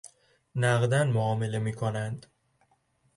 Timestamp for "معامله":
1.03-1.59